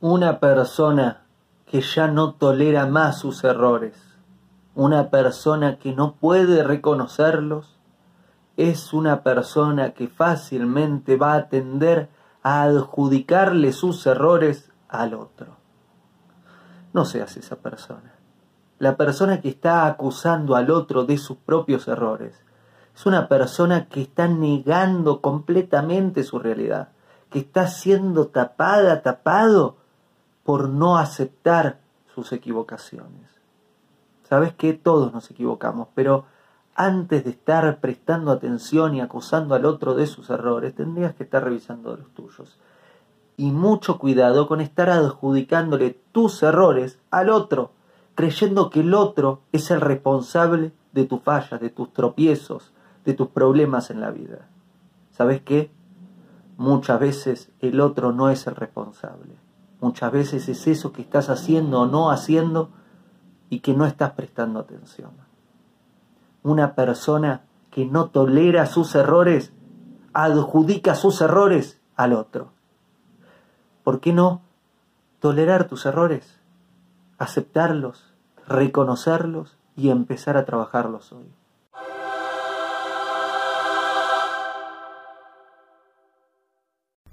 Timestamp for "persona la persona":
17.56-19.40